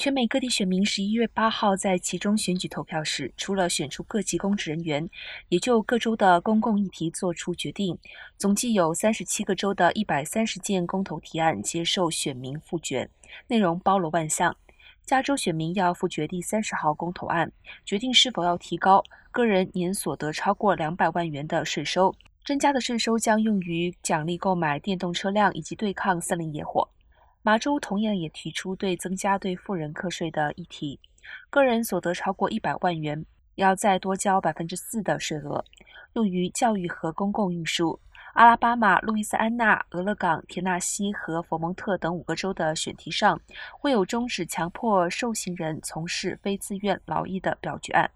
[0.00, 5.06] 全美各地选民十一月八号在其中选举投票时，除了选出各级公职人员，
[5.50, 7.98] 也就各州的公共议题作出决定。
[8.38, 13.10] 总计有三十七个州的一百三十件公投提案接受选民复决，
[13.46, 14.56] 内容包罗万象。
[15.04, 17.52] 加州选民要复决第三十号公投案，
[17.84, 22.14] 决定是否要提高个人年所得超过两百万元的税收。
[22.46, 26.88] 增加的税收将用于奖励购买电动车辆以及对抗森林野火。
[27.42, 31.00] 马州同样也提出对增加对富人课税的议题，
[31.48, 33.24] 个人所得超过一百万元，
[33.54, 35.64] 要再多交百分之四的税额，
[36.12, 37.98] 用于教育和公共运输。
[38.34, 43.40] 阿拉巴马、路易斯安那、俄勒冈、田纳西和佛蒙特等五个州的选题上，
[43.72, 48.10] 会有终止强迫受刑人从事非自愿劳役的表决案。